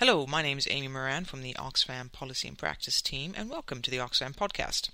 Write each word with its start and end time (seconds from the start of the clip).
Hello, 0.00 0.26
my 0.26 0.40
name 0.40 0.56
is 0.56 0.66
Amy 0.70 0.88
Moran 0.88 1.26
from 1.26 1.42
the 1.42 1.52
Oxfam 1.58 2.10
Policy 2.10 2.48
and 2.48 2.56
Practice 2.56 3.02
team, 3.02 3.34
and 3.36 3.50
welcome 3.50 3.82
to 3.82 3.90
the 3.90 3.98
Oxfam 3.98 4.34
podcast. 4.34 4.88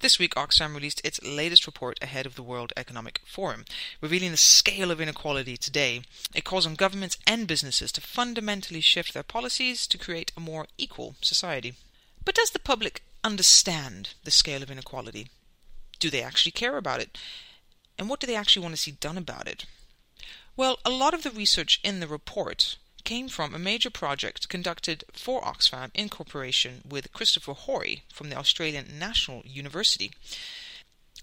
This 0.00 0.18
week, 0.18 0.34
Oxfam 0.34 0.74
released 0.74 1.00
its 1.04 1.22
latest 1.22 1.64
report 1.64 1.96
ahead 2.02 2.26
of 2.26 2.34
the 2.34 2.42
World 2.42 2.72
Economic 2.76 3.20
Forum, 3.24 3.66
revealing 4.00 4.32
the 4.32 4.36
scale 4.36 4.90
of 4.90 5.00
inequality 5.00 5.56
today. 5.56 6.02
It 6.34 6.42
calls 6.42 6.66
on 6.66 6.74
governments 6.74 7.18
and 7.24 7.46
businesses 7.46 7.92
to 7.92 8.00
fundamentally 8.00 8.80
shift 8.80 9.14
their 9.14 9.22
policies 9.22 9.86
to 9.86 9.96
create 9.96 10.32
a 10.36 10.40
more 10.40 10.66
equal 10.76 11.14
society. 11.22 11.74
But 12.24 12.34
does 12.34 12.50
the 12.50 12.58
public 12.58 13.04
understand 13.22 14.14
the 14.24 14.32
scale 14.32 14.64
of 14.64 14.72
inequality? 14.72 15.28
Do 16.00 16.10
they 16.10 16.20
actually 16.20 16.50
care 16.50 16.76
about 16.76 17.00
it? 17.00 17.16
And 17.96 18.08
what 18.08 18.18
do 18.18 18.26
they 18.26 18.34
actually 18.34 18.64
want 18.64 18.74
to 18.74 18.82
see 18.82 18.90
done 18.90 19.18
about 19.18 19.46
it? 19.46 19.66
Well, 20.56 20.80
a 20.84 20.90
lot 20.90 21.14
of 21.14 21.22
the 21.22 21.30
research 21.30 21.78
in 21.84 22.00
the 22.00 22.08
report 22.08 22.76
came 23.08 23.26
from 23.26 23.54
a 23.54 23.58
major 23.58 23.88
project 23.88 24.50
conducted 24.50 25.02
for 25.14 25.40
Oxfam 25.40 25.90
in 25.94 26.10
cooperation 26.10 26.82
with 26.86 27.10
Christopher 27.14 27.54
Hoy 27.54 28.02
from 28.12 28.28
the 28.28 28.36
Australian 28.36 28.98
National 28.98 29.40
University. 29.46 30.12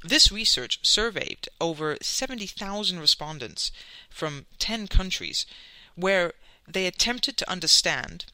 This 0.03 0.31
research 0.31 0.79
surveyed 0.81 1.47
over 1.61 1.95
70,000 2.01 2.99
respondents 2.99 3.71
from 4.09 4.47
10 4.57 4.87
countries 4.87 5.45
where 5.93 6.33
they 6.67 6.87
attempted 6.87 7.37
to 7.37 7.51
understand 7.51 8.25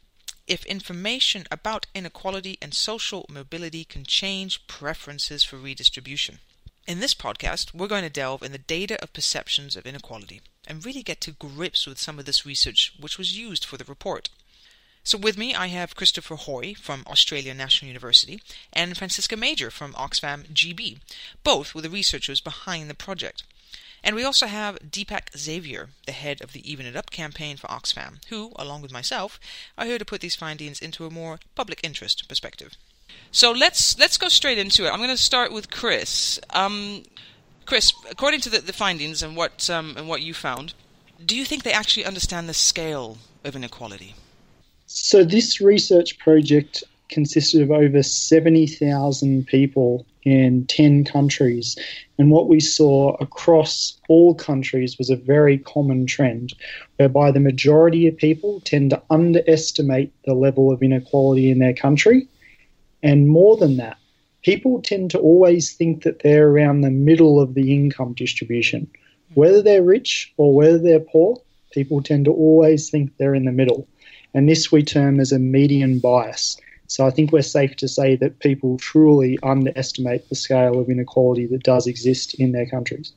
if 0.48 0.66
information 0.66 1.46
about 1.52 1.88
inequality 1.94 2.58
and 2.62 2.74
social 2.74 3.26
mobility 3.28 3.84
can 3.84 4.06
change 4.06 4.66
preferences 4.68 5.44
for 5.44 5.58
redistribution. 5.58 6.40
In 6.92 7.00
this 7.00 7.14
podcast, 7.14 7.74
we're 7.74 7.88
going 7.88 8.04
to 8.04 8.10
delve 8.10 8.44
in 8.44 8.52
the 8.52 8.58
data 8.58 9.02
of 9.02 9.14
perceptions 9.14 9.78
of 9.78 9.86
inequality 9.86 10.42
and 10.68 10.86
really 10.86 11.04
get 11.04 11.22
to 11.22 11.32
grips 11.32 11.88
with 11.88 11.98
some 11.98 12.20
of 12.20 12.26
this 12.26 12.46
research 12.46 12.92
which 13.00 13.18
was 13.18 13.38
used 13.38 13.64
for 13.64 13.78
the 13.78 13.86
report. 13.86 14.28
So 15.02 15.18
with 15.18 15.38
me 15.38 15.56
I 15.56 15.68
have 15.68 15.96
Christopher 15.96 16.36
Hoy 16.36 16.74
from 16.74 17.06
Australian 17.08 17.56
National 17.56 17.88
University 17.88 18.42
and 18.74 18.98
Franziska 18.98 19.38
Mager 19.38 19.72
from 19.72 19.94
Oxfam 19.94 20.48
GB. 20.48 21.00
Both 21.46 21.74
were 21.74 21.80
the 21.80 21.90
researchers 21.90 22.42
behind 22.42 22.90
the 22.90 22.94
project. 22.94 23.44
And 24.04 24.14
we 24.14 24.26
also 24.26 24.48
have 24.48 24.78
Deepak 24.80 25.38
Xavier, 25.38 25.92
the 26.06 26.12
head 26.12 26.42
of 26.42 26.52
the 26.52 26.70
Even 26.70 26.86
It 26.86 26.98
Up 26.98 27.10
campaign 27.10 27.56
for 27.56 27.68
Oxfam, 27.68 28.18
who, 28.28 28.52
along 28.58 28.82
with 28.82 28.92
myself, 28.92 29.40
are 29.78 29.86
here 29.86 29.98
to 29.98 30.04
put 30.04 30.20
these 30.20 30.36
findings 30.36 30.82
into 30.82 31.06
a 31.06 31.10
more 31.10 31.40
public 31.56 31.80
interest 31.84 32.28
perspective. 32.28 32.76
So 33.32 33.52
let's 33.52 33.98
let's 33.98 34.18
go 34.18 34.28
straight 34.28 34.58
into 34.58 34.86
it. 34.86 34.90
I'm 34.90 34.98
going 34.98 35.10
to 35.10 35.18
start 35.18 35.52
with 35.52 35.72
Chris. 35.72 36.40
Um, 36.50 37.04
Chris, 37.66 37.94
according 38.10 38.42
to 38.42 38.50
the, 38.50 38.60
the 38.60 38.74
findings 38.74 39.24
and 39.24 39.36
what 39.36 39.70
um, 39.70 39.96
and 39.98 40.08
what 40.08 40.22
you 40.22 40.34
found, 40.34 40.74
do 41.26 41.36
you 41.36 41.46
think 41.46 41.64
they 41.64 41.72
actually 41.72 42.06
understand 42.06 42.50
the 42.50 42.54
scale 42.54 43.18
of 43.44 43.56
inequality? 43.56 44.16
So 44.88 45.24
this 45.24 45.62
research 45.62 46.20
project 46.20 46.84
consisted 47.08 47.62
of 47.62 47.72
over 47.72 48.02
70,000 48.04 49.46
people 49.46 50.06
in 50.24 50.66
10 50.68 51.04
countries. 51.06 51.78
And 52.18 52.32
what 52.32 52.48
we 52.48 52.60
saw 52.60 53.16
across 53.16 53.98
all 54.08 54.36
countries 54.36 54.98
was 54.98 55.10
a 55.10 55.16
very 55.16 55.58
common 55.58 56.06
trend, 56.06 56.54
whereby 56.98 57.32
the 57.32 57.40
majority 57.40 58.08
of 58.08 58.18
people 58.18 58.62
tend 58.62 58.92
to 58.92 59.02
underestimate 59.10 60.12
the 60.26 60.34
level 60.34 60.72
of 60.72 60.84
inequality 60.84 61.52
in 61.52 61.60
their 61.60 61.74
country 61.74 62.28
and 63.04 63.28
more 63.28 63.58
than 63.58 63.78
that, 63.78 63.98
people 64.44 64.82
tend 64.82 65.12
to 65.12 65.20
always 65.20 65.74
think 65.74 66.04
that 66.04 66.20
they're 66.20 66.50
around 66.50 66.82
the 66.82 66.92
middle 66.92 67.40
of 67.40 67.54
the 67.54 67.74
income 67.74 68.14
distribution. 68.14 68.88
Whether 69.34 69.62
they're 69.62 69.84
rich 69.84 70.34
or 70.38 70.54
whether 70.54 70.78
they're 70.78 71.00
poor, 71.00 71.42
people 71.72 72.02
tend 72.02 72.26
to 72.26 72.32
always 72.32 72.90
think 72.90 73.16
they're 73.18 73.36
in 73.36 73.46
the 73.46 73.52
middle. 73.52 73.88
And 74.34 74.48
this 74.48 74.72
we 74.72 74.84
term 74.84 75.20
as 75.20 75.32
a 75.32 75.40
median 75.40 76.00
bias. 76.00 76.58
So 76.88 77.06
I 77.06 77.12
think 77.12 77.32
we're 77.32 77.42
safe 77.42 77.76
to 77.78 77.88
say 77.88 78.18
that 78.18 78.40
people 78.40 78.78
truly 78.78 79.40
underestimate 79.44 80.28
the 80.28 80.36
scale 80.36 80.80
of 80.80 80.90
inequality 80.90 81.46
that 81.48 81.64
does 81.64 81.88
exist 81.88 82.34
in 82.34 82.52
their 82.52 82.66
countries. 82.66 83.14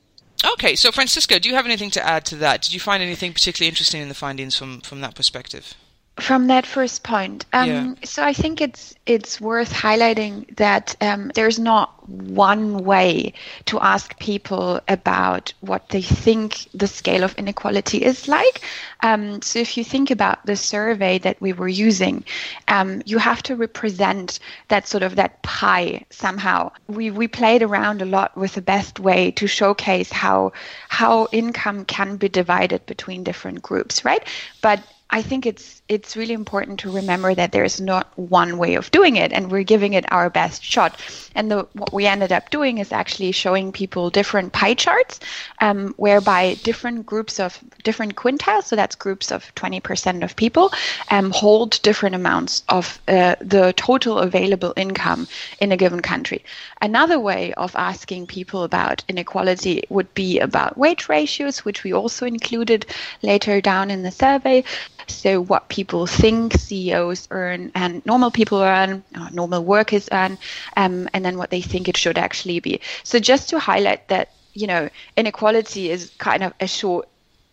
Okay, 0.53 0.75
so 0.75 0.91
Franziska, 0.91 1.39
do 1.39 1.49
you 1.49 1.55
have 1.55 1.65
anything 1.65 1.91
to 1.91 2.05
add 2.05 2.25
to 2.25 2.35
that? 2.37 2.61
Did 2.61 2.73
you 2.73 2.79
find 2.79 3.01
anything 3.03 3.33
particularly 3.33 3.67
interesting 3.67 4.01
in 4.01 4.07
the 4.07 4.13
findings 4.13 4.55
from, 4.55 4.81
from 4.81 5.01
that 5.01 5.15
perspective? 5.15 5.73
From 6.17 6.47
that 6.47 6.65
first 6.65 7.03
point 7.03 7.45
um, 7.53 7.69
yeah. 7.69 7.93
so 8.03 8.23
i 8.23 8.33
think 8.33 8.61
it's 8.61 8.95
it's 9.05 9.39
worth 9.39 9.71
highlighting 9.71 10.55
that 10.55 10.95
um, 11.01 11.31
there's 11.35 11.59
not 11.59 11.95
one 12.07 12.83
way 12.83 13.33
to 13.65 13.79
ask 13.79 14.17
people 14.19 14.79
about 14.87 15.53
what 15.61 15.89
they 15.89 16.01
think 16.01 16.67
the 16.73 16.87
scale 16.87 17.23
of 17.23 17.35
inequality 17.37 18.03
is 18.03 18.27
like. 18.27 18.61
Um, 19.01 19.41
so 19.41 19.59
if 19.59 19.77
you 19.77 19.83
think 19.83 20.11
about 20.11 20.45
the 20.45 20.55
survey 20.55 21.17
that 21.19 21.39
we 21.41 21.53
were 21.53 21.67
using 21.67 22.23
um, 22.67 23.01
you 23.05 23.17
have 23.17 23.43
to 23.43 23.55
represent 23.55 24.39
that 24.69 24.87
sort 24.87 25.03
of 25.03 25.15
that 25.15 25.41
pie 25.43 26.05
somehow. 26.09 26.71
We 26.87 27.11
we 27.11 27.27
played 27.27 27.61
around 27.61 28.01
a 28.01 28.05
lot 28.05 28.35
with 28.37 28.53
the 28.53 28.61
best 28.61 28.99
way 28.99 29.31
to 29.31 29.47
showcase 29.47 30.11
how 30.11 30.53
how 30.89 31.27
income 31.31 31.85
can 31.85 32.17
be 32.17 32.29
divided 32.29 32.85
between 32.85 33.23
different 33.23 33.61
groups 33.61 34.05
right? 34.05 34.25
But 34.61 34.81
I 35.09 35.21
think 35.21 35.45
it's 35.45 35.81
it's 35.87 36.17
really 36.17 36.33
important 36.33 36.79
to 36.79 36.89
remember 36.89 37.35
that 37.35 37.51
there 37.51 37.63
is 37.63 37.79
not 37.79 38.07
one 38.17 38.57
way 38.57 38.73
of 38.73 38.89
doing 38.89 39.17
it, 39.17 39.31
and 39.31 39.51
we're 39.51 39.63
giving 39.63 39.93
it 39.93 40.11
our 40.11 40.31
best 40.31 40.63
shot. 40.63 40.99
And 41.35 41.51
the, 41.51 41.67
what 41.73 41.93
we 41.93 42.07
ended 42.07 42.31
up 42.31 42.49
doing 42.49 42.79
is 42.79 42.91
actually 42.91 43.31
showing 43.33 43.71
people 43.71 44.09
different 44.09 44.51
pie 44.51 44.73
charts, 44.73 45.19
um, 45.61 45.93
whereby 45.97 46.55
different 46.63 47.05
groups 47.05 47.39
of 47.39 47.59
different 47.83 48.15
quintiles, 48.15 48.63
so 48.63 48.75
that's 48.75 48.95
groups 48.95 49.31
of 49.31 49.53
20% 49.53 50.23
of 50.23 50.35
people, 50.35 50.71
um, 51.11 51.29
hold 51.29 51.79
different 51.83 52.15
amounts 52.15 52.63
of 52.69 52.99
uh, 53.07 53.35
the 53.39 53.71
total 53.77 54.17
available 54.17 54.73
income 54.75 55.27
in 55.59 55.71
a 55.71 55.77
given 55.77 56.01
country. 56.01 56.43
Another 56.81 57.19
way 57.19 57.53
of 57.53 57.75
asking 57.75 58.25
people 58.25 58.63
about 58.63 59.03
inequality 59.07 59.83
would 59.89 60.11
be 60.15 60.39
about 60.39 60.79
wage 60.79 61.07
ratios, 61.09 61.59
which 61.59 61.83
we 61.83 61.93
also 61.93 62.25
included 62.25 62.87
later 63.21 63.61
down 63.61 63.91
in 63.91 64.01
the 64.01 64.11
survey. 64.11 64.63
So, 65.07 65.39
what 65.41 65.69
people 65.75 66.07
think 66.07 66.53
CEOs 66.53 67.27
earn 67.31 67.71
and 67.75 68.05
normal 68.05 68.31
people 68.31 68.59
earn, 68.59 69.03
normal 69.31 69.61
workers 69.63 70.07
earn, 70.13 70.37
um, 70.77 71.09
and 71.13 71.25
then 71.25 71.37
what 71.37 71.49
they 71.49 71.61
think 71.61 71.89
it 71.89 71.97
should 71.97 72.17
actually 72.17 72.61
be. 72.61 72.79
So, 73.03 73.19
just 73.19 73.49
to 73.49 73.59
highlight 73.59 74.07
that, 74.07 74.29
you 74.53 74.67
know, 74.67 74.89
inequality 75.17 75.91
is 75.91 76.11
kind 76.17 76.43
of 76.43 76.53
a 76.61 76.67
short 76.67 77.09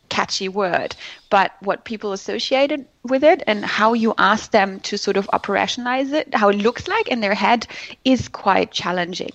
catchy 0.09 0.49
word, 0.49 0.95
but 1.31 1.53
what 1.61 1.85
people 1.85 2.13
associated 2.13 2.87
with 3.03 3.25
it 3.25 3.43
and 3.47 3.65
how 3.65 3.95
you 3.95 4.15
ask 4.19 4.53
them 4.53 4.79
to 4.81 4.97
sort 4.97 5.17
of 5.17 5.27
operationalize 5.33 6.13
it, 6.13 6.33
how 6.35 6.49
it 6.51 6.57
looks 6.57 6.87
like 6.87 7.09
in 7.09 7.21
their 7.21 7.35
head, 7.35 7.67
is 8.05 8.29
quite 8.29 8.71
challenging. 8.71 9.35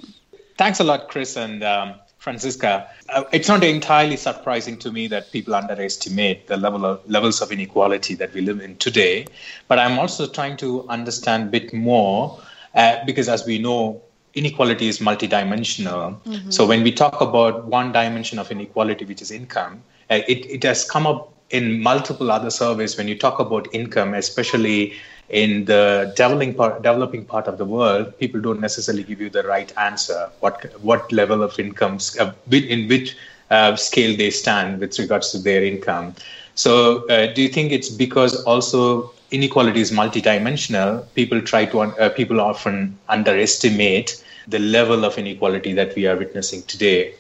Thanks 0.57 0.79
a 0.79 0.83
lot, 0.83 1.09
Chris 1.09 1.35
and 1.35 1.63
um, 1.63 1.95
Franziska. 2.27 2.89
Uh, 3.07 3.23
it's 3.31 3.47
not 3.47 3.63
entirely 3.63 4.17
surprising 4.17 4.77
to 4.77 4.91
me 4.91 5.07
that 5.07 5.31
people 5.31 5.55
underestimate 5.55 6.47
the 6.47 6.57
level 6.57 6.85
of 6.85 7.09
levels 7.09 7.41
of 7.41 7.53
inequality 7.53 8.15
that 8.15 8.33
we 8.33 8.41
live 8.41 8.59
in 8.59 8.75
today, 8.75 9.25
but 9.69 9.79
I'm 9.79 9.97
also 9.97 10.27
trying 10.27 10.57
to 10.57 10.85
understand 10.89 11.47
a 11.47 11.51
bit 11.57 11.73
more 11.73 12.37
uh, 12.75 12.97
because, 13.05 13.29
as 13.29 13.45
we 13.45 13.59
know, 13.59 14.01
inequality 14.33 14.89
is 14.89 14.99
multidimensional. 14.99 16.19
Mm-hmm. 16.23 16.51
So 16.51 16.67
when 16.67 16.83
we 16.83 16.91
talk 16.91 17.21
about 17.21 17.63
one 17.63 17.93
dimension 17.93 18.39
of 18.39 18.51
inequality, 18.51 19.05
which 19.05 19.21
is 19.21 19.31
income, 19.31 19.81
uh, 20.09 20.19
it, 20.27 20.45
it 20.57 20.63
has 20.63 20.83
come 20.83 21.07
up 21.07 21.31
in 21.49 21.81
multiple 21.81 22.29
other 22.29 22.49
surveys 22.49 22.97
when 22.97 23.07
you 23.07 23.17
talk 23.17 23.39
about 23.39 23.73
income, 23.73 24.13
especially 24.13 24.95
in 25.29 25.65
the 25.65 26.13
developing 26.15 26.53
part, 26.53 26.81
developing 26.81 27.25
part 27.25 27.47
of 27.47 27.57
the 27.57 27.65
world, 27.65 28.17
people 28.17 28.39
don't 28.39 28.61
necessarily 28.61 29.03
give 29.03 29.19
you 29.19 29.29
the 29.29 29.43
right 29.43 29.71
answer. 29.77 30.29
What 30.39 30.73
what 30.81 31.11
level 31.11 31.43
of 31.43 31.59
incomes, 31.59 32.17
uh, 32.17 32.33
in 32.51 32.87
which 32.87 33.15
uh, 33.49 33.75
scale 33.75 34.15
they 34.15 34.29
stand 34.29 34.79
with 34.79 34.97
regards 34.99 35.31
to 35.31 35.39
their 35.39 35.63
income. 35.63 36.15
So, 36.55 37.05
uh, 37.07 37.33
do 37.33 37.41
you 37.41 37.49
think 37.49 37.71
it's 37.71 37.89
because 37.89 38.41
also 38.43 39.13
inequality 39.31 39.81
is 39.81 39.91
multidimensional? 39.91 41.05
People 41.13 41.41
try 41.41 41.65
to 41.65 41.81
uh, 41.81 42.09
people 42.09 42.41
often 42.41 42.97
underestimate 43.09 44.23
the 44.47 44.59
level 44.59 45.03
of 45.03 45.17
inequality 45.17 45.73
that 45.73 45.95
we 45.95 46.07
are 46.07 46.15
witnessing 46.15 46.63
today. 46.63 47.13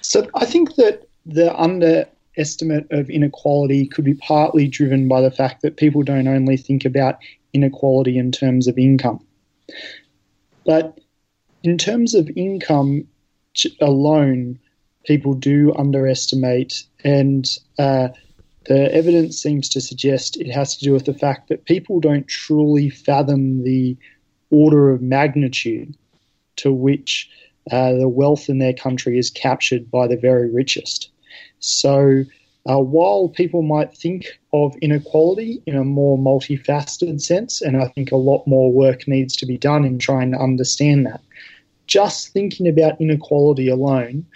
So, 0.00 0.26
I 0.34 0.46
think 0.46 0.74
that 0.76 1.06
the 1.26 1.54
under 1.60 2.06
estimate 2.36 2.86
of 2.90 3.10
inequality 3.10 3.86
could 3.86 4.04
be 4.04 4.14
partly 4.14 4.66
driven 4.66 5.08
by 5.08 5.20
the 5.20 5.30
fact 5.30 5.62
that 5.62 5.76
people 5.76 6.02
don't 6.02 6.26
only 6.26 6.56
think 6.56 6.84
about 6.84 7.18
inequality 7.52 8.18
in 8.18 8.32
terms 8.32 8.66
of 8.66 8.78
income. 8.78 9.24
But 10.64 11.00
in 11.62 11.78
terms 11.78 12.14
of 12.14 12.30
income 12.36 13.06
alone, 13.80 14.58
people 15.04 15.34
do 15.34 15.74
underestimate, 15.76 16.84
and 17.04 17.46
uh, 17.78 18.08
the 18.66 18.94
evidence 18.94 19.40
seems 19.40 19.68
to 19.70 19.80
suggest 19.80 20.36
it 20.40 20.50
has 20.50 20.76
to 20.76 20.84
do 20.84 20.92
with 20.92 21.06
the 21.06 21.14
fact 21.14 21.48
that 21.48 21.64
people 21.64 22.00
don't 22.00 22.28
truly 22.28 22.90
fathom 22.90 23.64
the 23.64 23.96
order 24.50 24.90
of 24.90 25.00
magnitude 25.00 25.96
to 26.56 26.72
which 26.72 27.30
uh, 27.70 27.92
the 27.92 28.08
wealth 28.08 28.48
in 28.48 28.58
their 28.58 28.72
country 28.72 29.18
is 29.18 29.30
captured 29.30 29.90
by 29.90 30.06
the 30.06 30.16
very 30.16 30.50
richest. 30.50 31.10
So 31.60 32.24
Uh, 32.68 32.78
while 32.78 33.28
people 33.28 33.62
might 33.62 33.96
think 33.96 34.38
of 34.52 34.76
inequality 34.82 35.62
in 35.66 35.76
a 35.76 35.84
more 35.84 36.18
multifaceted 36.18 37.20
sense, 37.20 37.62
and 37.62 37.76
I 37.76 37.88
think 37.88 38.12
a 38.12 38.16
lot 38.16 38.46
more 38.46 38.70
work 38.70 39.08
needs 39.08 39.34
to 39.36 39.46
be 39.46 39.56
done 39.56 39.84
in 39.84 39.98
trying 39.98 40.32
to 40.32 40.38
understand 40.38 41.06
that, 41.06 41.22
just 41.86 42.32
thinking 42.32 42.68
about 42.68 43.00
inequality 43.00 43.68
alone 43.68 44.26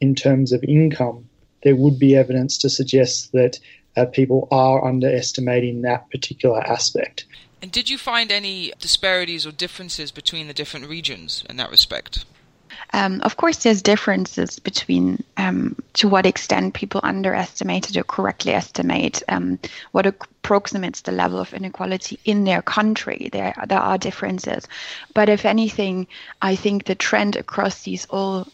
in 0.00 0.14
terms 0.14 0.52
of 0.52 0.64
income, 0.64 1.28
there 1.64 1.76
would 1.76 1.98
be 1.98 2.16
evidence 2.16 2.58
to 2.58 2.70
suggest 2.70 3.32
that 3.32 3.58
uh, 3.96 4.06
people 4.06 4.48
are 4.50 4.84
underestimating 4.86 5.82
that 5.82 6.10
particular 6.10 6.60
aspect. 6.60 7.26
And 7.62 7.72
did 7.72 7.88
you 7.88 7.98
find 7.98 8.30
any 8.30 8.72
disparities 8.78 9.46
or 9.46 9.52
differences 9.52 10.10
between 10.10 10.46
the 10.46 10.54
different 10.54 10.88
regions 10.88 11.44
in 11.48 11.56
that 11.56 11.70
respect? 11.70 12.24
Um, 12.92 13.20
of 13.22 13.36
course, 13.36 13.58
there's 13.58 13.82
differences 13.82 14.58
between 14.58 15.22
um, 15.36 15.76
to 15.94 16.08
what 16.08 16.26
extent 16.26 16.74
people 16.74 17.00
underestimate 17.02 17.96
or 17.96 18.04
correctly 18.04 18.52
estimate 18.52 19.22
um, 19.28 19.58
what 19.92 20.06
approximates 20.06 21.02
the 21.02 21.12
level 21.12 21.38
of 21.38 21.52
inequality 21.52 22.18
in 22.24 22.44
their 22.44 22.62
country. 22.62 23.28
There, 23.32 23.54
there 23.66 23.80
are 23.80 23.98
differences, 23.98 24.66
but 25.14 25.28
if 25.28 25.44
anything, 25.44 26.06
I 26.40 26.56
think 26.56 26.84
the 26.84 26.94
trend 26.94 27.36
across 27.36 27.82
these 27.82 28.06
all 28.06 28.46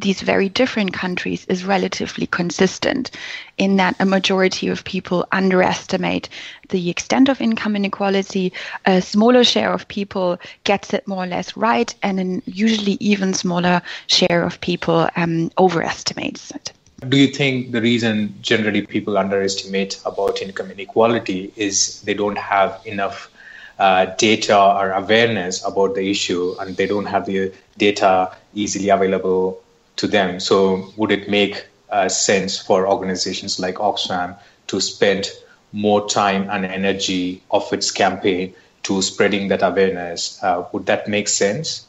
these 0.00 0.20
very 0.20 0.48
different 0.48 0.92
countries 0.92 1.44
is 1.46 1.64
relatively 1.64 2.26
consistent 2.26 3.10
in 3.58 3.76
that 3.76 3.96
a 4.00 4.06
majority 4.06 4.68
of 4.68 4.84
people 4.84 5.26
underestimate 5.32 6.28
the 6.70 6.90
extent 6.90 7.28
of 7.28 7.40
income 7.40 7.76
inequality. 7.76 8.52
A 8.86 9.02
smaller 9.02 9.44
share 9.44 9.72
of 9.72 9.86
people 9.88 10.38
gets 10.64 10.94
it 10.94 11.06
more 11.06 11.24
or 11.24 11.26
less 11.26 11.56
right, 11.56 11.94
and 12.02 12.18
an 12.18 12.42
usually 12.46 12.96
even 13.00 13.34
smaller 13.34 13.82
share 14.06 14.42
of 14.42 14.60
people 14.60 15.08
um, 15.16 15.50
overestimates 15.58 16.50
it. 16.52 16.72
Do 17.08 17.16
you 17.16 17.28
think 17.28 17.72
the 17.72 17.80
reason 17.80 18.34
generally 18.42 18.82
people 18.82 19.16
underestimate 19.16 20.00
about 20.04 20.42
income 20.42 20.70
inequality 20.70 21.52
is 21.56 22.02
they 22.02 22.14
don't 22.14 22.36
have 22.36 22.80
enough 22.84 23.30
uh, 23.78 24.04
data 24.18 24.58
or 24.58 24.90
awareness 24.90 25.64
about 25.64 25.94
the 25.94 26.10
issue 26.10 26.54
and 26.60 26.76
they 26.76 26.86
don't 26.86 27.06
have 27.06 27.24
the 27.24 27.50
data 27.78 28.30
easily 28.54 28.90
available 28.90 29.62
to 30.00 30.06
them. 30.06 30.40
So, 30.40 30.92
would 30.96 31.12
it 31.12 31.28
make 31.28 31.66
uh, 31.90 32.08
sense 32.08 32.58
for 32.58 32.88
organizations 32.88 33.60
like 33.60 33.74
Oxfam 33.74 34.36
to 34.68 34.80
spend 34.80 35.30
more 35.72 36.08
time 36.08 36.48
and 36.50 36.64
energy 36.64 37.42
of 37.50 37.70
its 37.72 37.90
campaign 37.90 38.54
to 38.84 39.02
spreading 39.02 39.48
that 39.48 39.62
awareness? 39.62 40.42
Uh, 40.42 40.66
would 40.72 40.86
that 40.86 41.06
make 41.06 41.28
sense? 41.28 41.86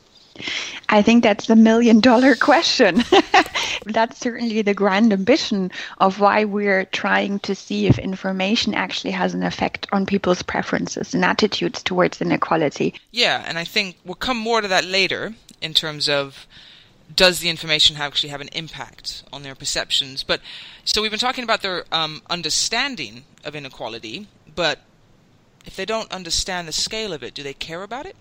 I 0.89 1.01
think 1.01 1.23
that's 1.23 1.47
the 1.47 1.55
million 1.55 2.01
dollar 2.01 2.35
question. 2.35 3.03
that's 3.85 4.19
certainly 4.19 4.61
the 4.61 4.73
grand 4.73 5.13
ambition 5.13 5.71
of 5.99 6.19
why 6.19 6.43
we're 6.43 6.85
trying 6.85 7.39
to 7.39 7.55
see 7.55 7.85
if 7.85 7.97
information 7.97 8.73
actually 8.73 9.11
has 9.11 9.33
an 9.33 9.43
effect 9.43 9.87
on 9.93 10.05
people's 10.05 10.41
preferences 10.41 11.13
and 11.13 11.23
attitudes 11.23 11.81
towards 11.81 12.21
inequality. 12.21 12.93
Yeah, 13.11 13.43
and 13.47 13.57
I 13.57 13.63
think 13.63 13.97
we'll 14.03 14.15
come 14.15 14.37
more 14.37 14.59
to 14.59 14.67
that 14.67 14.83
later 14.83 15.33
in 15.61 15.73
terms 15.73 16.09
of 16.09 16.45
does 17.15 17.39
the 17.39 17.49
information 17.49 17.97
actually 17.97 18.29
have 18.29 18.41
an 18.41 18.49
impact 18.49 19.23
on 19.31 19.43
their 19.43 19.55
perceptions? 19.55 20.23
But 20.23 20.41
so 20.83 21.01
we've 21.01 21.11
been 21.11 21.19
talking 21.19 21.43
about 21.43 21.61
their 21.61 21.85
um, 21.91 22.21
understanding 22.29 23.23
of 23.43 23.55
inequality, 23.55 24.27
but 24.55 24.79
if 25.65 25.75
they 25.75 25.85
don't 25.85 26.11
understand 26.11 26.67
the 26.67 26.71
scale 26.71 27.13
of 27.13 27.23
it, 27.23 27.33
do 27.33 27.43
they 27.43 27.53
care 27.53 27.83
about 27.83 28.05
it? 28.05 28.15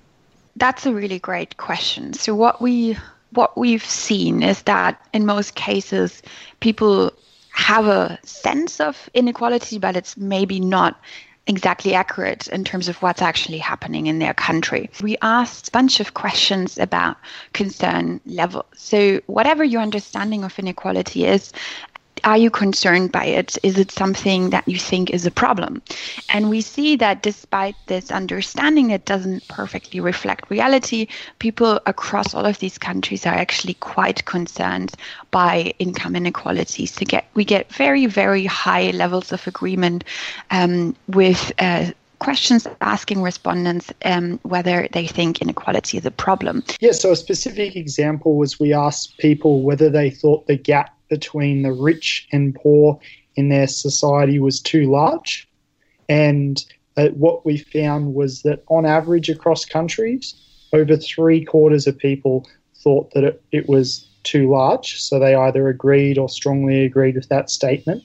That's 0.57 0.87
a 0.87 0.93
really 0.93 1.19
great 1.19 1.57
question. 1.57 2.13
So 2.13 2.35
what 2.35 2.61
we 2.61 2.97
what 3.33 3.57
we've 3.57 3.85
seen 3.85 4.43
is 4.43 4.63
that 4.63 5.01
in 5.13 5.25
most 5.25 5.55
cases 5.55 6.21
people 6.59 7.13
have 7.53 7.87
a 7.87 8.19
sense 8.25 8.81
of 8.81 9.09
inequality, 9.15 9.79
but 9.79 9.97
it's 9.97 10.17
maybe 10.17 10.59
not 10.59 11.01
exactly 11.51 11.95
accurate 11.95 12.49
in 12.49 12.65
terms 12.65 12.89
of 12.89 12.97
what's 13.03 13.21
actually 13.21 13.59
happening 13.59 14.07
in 14.07 14.21
their 14.21 14.33
country. 14.33 14.89
We 15.03 15.17
asked 15.21 15.69
a 15.69 15.71
bunch 15.73 16.01
of 16.01 16.15
questions 16.15 16.79
about 16.79 17.17
concern 17.53 18.21
level. 18.25 18.65
So, 18.75 19.21
whatever 19.27 19.65
your 19.65 19.83
understanding 19.83 20.45
of 20.45 20.59
inequality 20.59 21.27
is, 21.27 21.53
are 22.25 22.37
you 22.37 22.51
concerned 22.51 23.13
by 23.13 23.25
it? 23.25 23.57
Is 23.63 23.79
it 23.79 23.91
something 23.91 24.51
that 24.51 24.67
you 24.67 24.79
think 24.79 25.11
is 25.11 25.27
a 25.27 25.31
problem? 25.31 25.83
And 26.29 26.51
we 26.51 26.61
see 26.61 26.97
that 26.97 27.23
despite 27.23 27.77
this 27.87 28.11
understanding 28.11 28.89
that 28.89 29.05
doesn't 29.05 29.47
perfectly 29.49 30.01
reflect 30.01 30.51
reality, 30.51 31.09
people 31.39 31.81
across 31.87 32.35
all 32.35 32.47
of 32.47 32.59
these 32.59 32.79
countries 32.79 33.27
are 33.27 33.35
actually 33.35 33.75
quite 33.75 34.25
concerned 34.25 34.93
by 35.31 35.75
income 35.79 36.17
inequalities. 36.17 36.93
So 36.93 37.05
get, 37.05 37.27
we 37.35 37.45
get 37.45 37.73
very, 37.73 38.07
very 38.07 38.47
high 38.47 38.91
levels 38.91 39.33
of 39.33 39.47
agreement 39.47 40.05
um, 40.51 40.97
with 41.09 41.53
uh, 41.59 41.91
questions 42.21 42.67
asking 42.81 43.23
respondents 43.23 43.93
um, 44.05 44.39
whether 44.43 44.87
they 44.93 45.07
think 45.07 45.41
inequality 45.41 45.99
is 45.99 46.07
a 46.07 46.11
problem. 46.11 46.63
Yeah, 46.79 46.93
so 46.93 47.11
a 47.11 47.17
specific 47.17 47.75
example 47.75 48.37
was 48.37 48.61
we 48.61 48.73
asked 48.73 49.19
people 49.19 49.63
whether 49.63 49.91
they 49.91 50.11
thought 50.11 50.47
the 50.47 50.57
gap 50.57 50.95
between 51.11 51.63
the 51.63 51.73
rich 51.73 52.27
and 52.33 52.55
poor 52.55 52.99
in 53.37 53.51
their 53.51 53.67
society 53.67 54.39
was 54.39 54.61
too 54.61 54.91
large. 54.91 55.49
And 56.09 56.65
uh, 56.97 57.09
what 57.09 57.45
we 57.45 57.59
found 57.59 58.15
was 58.15 58.43
that 58.43 58.63
on 58.69 58.87
average 58.87 59.29
across 59.29 59.65
countries, 59.65 60.35
over 60.73 60.97
three 60.97 61.45
quarters 61.45 61.87
of 61.87 61.99
people 61.99 62.49
thought 62.77 63.13
that 63.13 63.25
it, 63.25 63.43
it 63.53 63.69
was 63.69 64.09
too 64.23 64.51
large. 64.51 65.01
So 65.01 65.19
they 65.19 65.35
either 65.35 65.69
agreed 65.69 66.19
or 66.19 66.29
strongly 66.29 66.85
agreed 66.85 67.17
with 67.17 67.29
that 67.29 67.51
statement. 67.51 68.03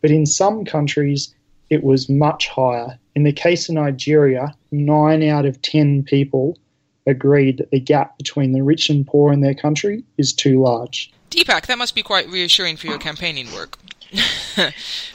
But 0.00 0.10
in 0.10 0.26
some 0.26 0.64
countries, 0.64 1.34
it 1.68 1.84
was 1.84 2.08
much 2.08 2.48
higher. 2.48 2.98
In 3.14 3.22
the 3.22 3.32
case 3.32 3.68
of 3.68 3.74
Nigeria, 3.74 4.54
nine 4.72 5.22
out 5.22 5.46
of 5.46 5.60
10 5.62 6.04
people 6.04 6.58
agreed 7.06 7.58
that 7.58 7.70
the 7.70 7.80
gap 7.80 8.16
between 8.18 8.52
the 8.52 8.62
rich 8.62 8.90
and 8.90 9.06
poor 9.06 9.32
in 9.32 9.40
their 9.40 9.54
country 9.54 10.04
is 10.18 10.32
too 10.32 10.60
large. 10.62 11.12
Deepak, 11.30 11.66
that 11.66 11.78
must 11.78 11.94
be 11.94 12.02
quite 12.02 12.28
reassuring 12.28 12.76
for 12.76 12.88
your 12.88 12.98
campaigning 12.98 13.52
work. 13.52 13.78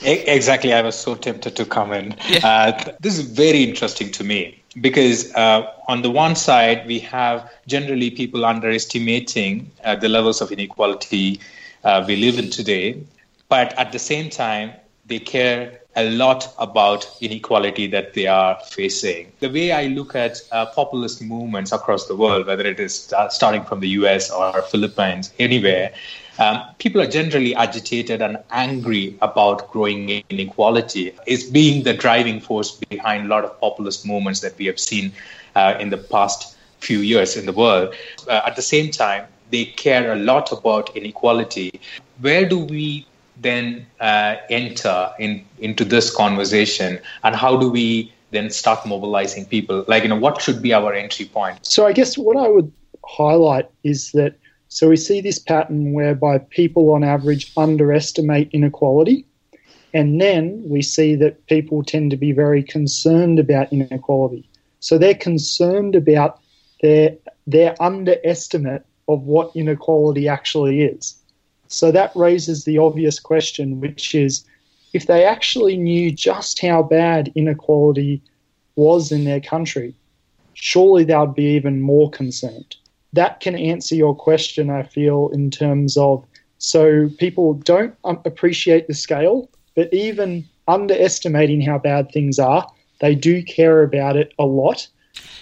exactly. 0.02 0.72
I 0.72 0.82
was 0.82 0.98
so 0.98 1.14
tempted 1.14 1.56
to 1.56 1.64
comment. 1.64 2.18
Yeah. 2.28 2.40
Uh, 2.42 2.92
this 3.00 3.18
is 3.18 3.30
very 3.30 3.62
interesting 3.62 4.10
to 4.12 4.24
me 4.24 4.62
because, 4.80 5.34
uh, 5.34 5.70
on 5.88 6.02
the 6.02 6.10
one 6.10 6.34
side, 6.34 6.86
we 6.86 6.98
have 7.00 7.50
generally 7.66 8.10
people 8.10 8.44
underestimating 8.44 9.70
uh, 9.84 9.96
the 9.96 10.08
levels 10.08 10.40
of 10.40 10.50
inequality 10.50 11.40
uh, 11.84 12.04
we 12.06 12.16
live 12.16 12.38
in 12.38 12.50
today. 12.50 13.02
But 13.48 13.78
at 13.78 13.92
the 13.92 13.98
same 13.98 14.30
time, 14.30 14.72
they 15.04 15.18
care 15.18 15.80
a 15.96 16.10
lot 16.10 16.54
about 16.58 17.08
inequality 17.20 17.86
that 17.86 18.12
they 18.12 18.26
are 18.26 18.58
facing. 18.66 19.32
The 19.40 19.48
way 19.48 19.72
I 19.72 19.86
look 19.86 20.14
at 20.14 20.42
uh, 20.52 20.66
populist 20.66 21.22
movements 21.22 21.72
across 21.72 22.06
the 22.06 22.14
world, 22.14 22.46
whether 22.46 22.66
it 22.66 22.78
is 22.78 23.12
starting 23.30 23.64
from 23.64 23.80
the 23.80 23.88
US 24.00 24.30
or 24.30 24.62
Philippines, 24.62 25.32
anywhere, 25.38 25.92
um, 26.38 26.62
people 26.78 27.00
are 27.00 27.06
generally 27.06 27.54
agitated 27.54 28.20
and 28.20 28.36
angry 28.50 29.16
about 29.22 29.70
growing 29.70 30.22
inequality. 30.28 31.12
It's 31.26 31.44
being 31.44 31.82
the 31.84 31.94
driving 31.94 32.40
force 32.40 32.72
behind 32.72 33.26
a 33.26 33.28
lot 33.28 33.44
of 33.44 33.58
populist 33.58 34.06
movements 34.06 34.40
that 34.40 34.56
we 34.58 34.66
have 34.66 34.78
seen 34.78 35.12
uh, 35.54 35.76
in 35.80 35.88
the 35.88 35.96
past 35.96 36.56
few 36.80 36.98
years 36.98 37.36
in 37.36 37.46
the 37.46 37.52
world. 37.52 37.94
Uh, 38.28 38.42
at 38.46 38.54
the 38.54 38.62
same 38.62 38.90
time, 38.90 39.26
they 39.50 39.64
care 39.64 40.12
a 40.12 40.16
lot 40.16 40.52
about 40.52 40.94
inequality. 40.94 41.80
Where 42.20 42.46
do 42.46 42.58
we 42.58 43.06
then 43.40 43.86
uh, 44.00 44.36
enter 44.50 45.10
in, 45.18 45.44
into 45.58 45.84
this 45.84 46.14
conversation? 46.14 46.98
And 47.22 47.34
how 47.34 47.56
do 47.56 47.70
we 47.70 48.12
then 48.30 48.50
start 48.50 48.86
mobilizing 48.86 49.46
people? 49.46 49.84
Like 49.88 50.02
you 50.02 50.08
know 50.08 50.16
what 50.16 50.40
should 50.42 50.62
be 50.62 50.72
our 50.72 50.92
entry 50.92 51.26
point? 51.26 51.64
So 51.66 51.86
i 51.86 51.92
guess 51.92 52.18
what 52.18 52.36
i 52.36 52.48
would 52.48 52.72
highlight 53.04 53.70
is 53.84 54.12
that 54.12 54.36
so 54.68 54.88
we 54.88 54.96
see 54.96 55.20
this 55.20 55.38
pattern 55.38 55.92
whereby 55.92 56.38
people 56.38 56.92
on 56.92 57.04
average 57.04 57.52
underestimate 57.56 58.50
inequality. 58.52 59.24
And 59.94 60.20
then 60.20 60.62
we 60.66 60.82
see 60.82 61.14
that 61.16 61.46
people 61.46 61.82
tend 61.82 62.10
to 62.10 62.16
be 62.16 62.32
very 62.32 62.62
concerned 62.62 63.38
about 63.38 63.72
inequality. 63.72 64.48
So 64.80 64.98
they're 64.98 65.14
concerned 65.14 65.94
about 65.94 66.40
their 66.82 67.16
their 67.46 67.80
underestimate 67.80 68.82
of 69.08 69.22
what 69.22 69.54
inequality 69.54 70.28
actually 70.28 70.82
is 70.82 71.14
so 71.68 71.90
that 71.92 72.12
raises 72.14 72.64
the 72.64 72.78
obvious 72.78 73.18
question, 73.18 73.80
which 73.80 74.14
is 74.14 74.44
if 74.92 75.06
they 75.06 75.24
actually 75.24 75.76
knew 75.76 76.10
just 76.10 76.60
how 76.60 76.82
bad 76.82 77.32
inequality 77.34 78.22
was 78.76 79.12
in 79.12 79.24
their 79.24 79.40
country, 79.40 79.94
surely 80.54 81.04
they 81.04 81.16
would 81.16 81.34
be 81.34 81.44
even 81.44 81.80
more 81.80 82.10
concerned. 82.10 82.76
That 83.12 83.40
can 83.40 83.56
answer 83.56 83.94
your 83.94 84.14
question, 84.14 84.70
I 84.70 84.82
feel, 84.82 85.30
in 85.32 85.50
terms 85.50 85.96
of 85.96 86.24
so 86.58 87.10
people 87.18 87.54
don't 87.54 87.94
appreciate 88.04 88.86
the 88.86 88.94
scale, 88.94 89.50
but 89.74 89.92
even 89.92 90.48
underestimating 90.66 91.60
how 91.60 91.78
bad 91.78 92.10
things 92.10 92.38
are, 92.38 92.66
they 93.00 93.14
do 93.14 93.42
care 93.42 93.82
about 93.82 94.16
it 94.16 94.32
a 94.38 94.46
lot. 94.46 94.88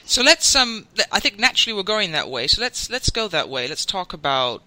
So 0.05 0.23
let's 0.23 0.55
um 0.55 0.87
I 1.11 1.21
think 1.21 1.39
naturally 1.39 1.75
we're 1.75 1.83
going 1.83 2.13
that 2.13 2.29
way. 2.29 2.47
So 2.47 2.61
let's 2.61 2.91
let's 2.91 3.11
go 3.11 3.29
that 3.29 3.49
way. 3.49 3.69
Let's 3.69 3.87
talk 3.87 4.13
about 4.13 4.63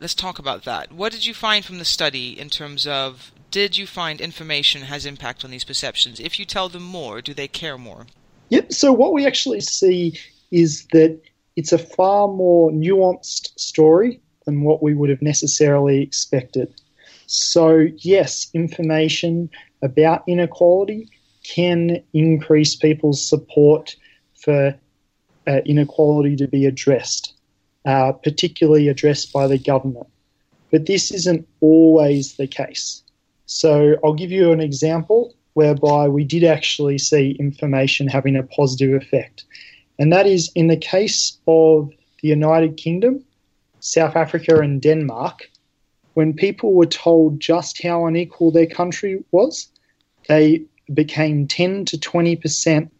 let's 0.00 0.14
talk 0.14 0.38
about 0.38 0.64
that. 0.64 0.92
What 0.92 1.12
did 1.12 1.24
you 1.24 1.34
find 1.34 1.64
from 1.64 1.78
the 1.78 1.84
study 1.84 2.38
in 2.38 2.50
terms 2.50 2.86
of 2.86 3.32
did 3.50 3.76
you 3.76 3.86
find 3.86 4.20
information 4.20 4.82
has 4.82 5.06
impact 5.06 5.44
on 5.44 5.50
these 5.50 5.64
perceptions? 5.64 6.20
If 6.20 6.38
you 6.38 6.44
tell 6.44 6.68
them 6.68 6.82
more, 6.82 7.22
do 7.22 7.32
they 7.32 7.48
care 7.48 7.78
more? 7.78 8.06
Yep. 8.50 8.72
So 8.72 8.92
what 8.92 9.12
we 9.12 9.26
actually 9.26 9.60
see 9.60 10.18
is 10.50 10.86
that 10.92 11.20
it's 11.56 11.72
a 11.72 11.78
far 11.78 12.28
more 12.28 12.70
nuanced 12.70 13.58
story 13.58 14.20
than 14.44 14.62
what 14.62 14.82
we 14.82 14.94
would 14.94 15.10
have 15.10 15.22
necessarily 15.22 16.02
expected. 16.02 16.74
So, 17.26 17.88
yes, 17.96 18.48
information 18.54 19.50
about 19.82 20.22
inequality 20.28 21.08
can 21.42 22.02
increase 22.12 22.76
people's 22.76 23.26
support 23.26 23.96
for 24.34 24.78
uh, 25.46 25.60
inequality 25.64 26.36
to 26.36 26.46
be 26.46 26.66
addressed, 26.66 27.34
uh, 27.86 28.12
particularly 28.12 28.88
addressed 28.88 29.32
by 29.32 29.46
the 29.46 29.58
government. 29.58 30.08
But 30.70 30.86
this 30.86 31.12
isn't 31.12 31.46
always 31.60 32.36
the 32.36 32.46
case. 32.46 33.02
So, 33.46 33.96
I'll 34.04 34.14
give 34.14 34.32
you 34.32 34.50
an 34.50 34.60
example 34.60 35.34
whereby 35.54 36.08
we 36.08 36.24
did 36.24 36.44
actually 36.44 36.98
see 36.98 37.36
information 37.38 38.08
having 38.08 38.36
a 38.36 38.42
positive 38.42 39.00
effect. 39.00 39.44
And 39.98 40.12
that 40.12 40.26
is 40.26 40.50
in 40.54 40.66
the 40.66 40.76
case 40.76 41.38
of 41.46 41.90
the 42.20 42.28
United 42.28 42.76
Kingdom, 42.76 43.24
South 43.80 44.16
Africa, 44.16 44.60
and 44.60 44.82
Denmark, 44.82 45.48
when 46.14 46.34
people 46.34 46.74
were 46.74 46.86
told 46.86 47.40
just 47.40 47.82
how 47.82 48.06
unequal 48.06 48.50
their 48.50 48.66
country 48.66 49.24
was, 49.30 49.68
they 50.28 50.62
became 50.92 51.46
10 51.46 51.84
to 51.86 51.98
20% 51.98 52.90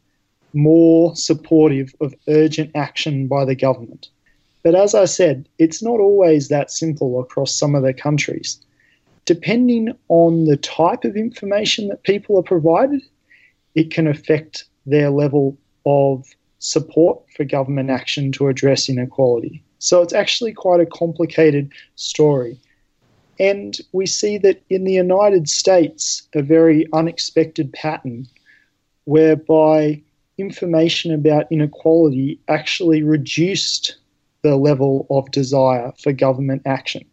more 0.53 1.15
supportive 1.17 1.95
of 2.01 2.15
urgent 2.29 2.71
action 2.75 3.27
by 3.27 3.45
the 3.45 3.55
government. 3.55 4.09
But 4.67 4.75
as 4.75 4.97
I 4.97 5.05
said, 5.05 5.49
it's 5.61 5.81
not 5.81 6.01
always 6.01 6.49
that 6.49 6.73
simple 6.73 7.21
across 7.21 7.55
some 7.55 7.77
of 7.77 7.85
the 7.85 7.95
countries 7.95 8.59
depending 9.25 9.97
on 10.09 10.47
the 10.47 10.57
type 10.57 11.05
of 11.05 11.17
information 11.17 11.87
that 11.87 12.03
people 12.03 12.37
are 12.37 12.43
provided, 12.43 13.01
it 13.77 13.93
can 13.93 14.09
affect 14.09 14.65
their 14.85 15.11
level 15.11 15.57
of 15.85 16.27
support 16.59 17.21
for 17.37 17.45
government 17.45 17.91
action 17.91 18.33
to 18.33 18.49
address 18.49 18.89
inequality. 18.89 19.63
So 19.79 20.03
it's 20.03 20.13
actually 20.13 20.53
quite 20.53 20.81
a 20.81 20.87
complicated 20.87 21.73
story. 21.95 22.59
And 23.39 23.79
we 23.93 24.07
see 24.07 24.37
that 24.39 24.65
in 24.69 24.83
the 24.83 24.95
United 24.95 25.49
States, 25.49 26.27
a 26.35 26.43
very 26.43 26.89
unexpected 26.93 27.73
pattern 27.73 28.27
whereby 29.05 30.03
information 30.39 31.15
about 31.15 31.53
inequality 31.53 32.41
actually 32.49 33.05
reduced 33.05 33.97
the 34.43 34.57
level 34.57 35.07
of 35.11 35.31
desire 35.31 35.93
for 36.03 36.13
government 36.13 36.63
action. 36.67 37.05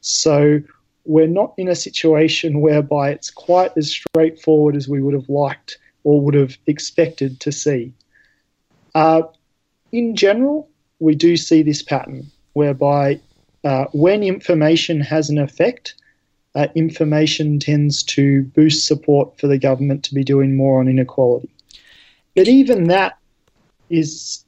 So 0.00 0.60
we're 1.04 1.26
not 1.26 1.54
in 1.56 1.68
a 1.68 1.74
situation 1.74 2.60
whereby 2.60 3.10
it's 3.10 3.30
quite 3.30 3.72
as 3.76 3.90
straightforward 3.90 4.76
as 4.76 4.88
we 4.88 5.00
would 5.00 5.14
have 5.14 5.28
liked 5.28 5.78
or 6.04 6.20
would 6.20 6.34
have 6.34 6.56
expected 6.66 7.40
to 7.40 7.52
see. 7.52 7.92
Uh, 8.94 9.22
in 9.92 10.16
general, 10.16 10.68
we 10.98 11.14
do 11.14 11.36
see 11.36 11.62
this 11.62 11.82
pattern 11.82 12.30
whereby 12.54 13.20
uh, 13.64 13.86
when 13.92 14.22
information 14.22 15.00
has 15.00 15.28
an 15.28 15.38
effect, 15.38 15.94
uh, 16.54 16.68
information 16.74 17.58
tends 17.58 18.02
to 18.02 18.44
boost 18.44 18.86
support 18.86 19.38
for 19.38 19.46
the 19.46 19.58
government 19.58 20.04
to 20.04 20.14
be 20.14 20.24
doing 20.24 20.56
more 20.56 20.80
on 20.80 20.88
inequality. 20.88 21.50
But 22.34 22.48
even 22.48 22.84
that 22.84 23.18
is 23.90 24.44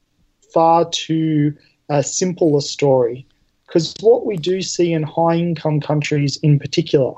far 0.52 0.88
too 0.88 1.54
uh, 1.88 2.02
simpler 2.02 2.60
story 2.60 3.26
because 3.66 3.94
what 4.00 4.24
we 4.24 4.36
do 4.36 4.62
see 4.62 4.92
in 4.92 5.02
high 5.02 5.34
income 5.34 5.80
countries 5.80 6.38
in 6.42 6.58
particular 6.58 7.12